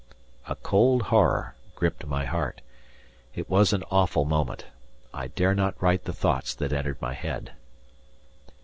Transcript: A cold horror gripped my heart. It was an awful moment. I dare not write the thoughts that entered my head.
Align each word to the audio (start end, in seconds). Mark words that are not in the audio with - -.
A 0.47 0.55
cold 0.55 1.03
horror 1.13 1.53
gripped 1.75 2.07
my 2.07 2.25
heart. 2.25 2.61
It 3.35 3.47
was 3.47 3.71
an 3.71 3.83
awful 3.91 4.25
moment. 4.25 4.65
I 5.13 5.27
dare 5.27 5.53
not 5.53 5.79
write 5.79 6.05
the 6.05 6.11
thoughts 6.13 6.55
that 6.55 6.73
entered 6.73 6.99
my 6.99 7.13
head. 7.13 7.51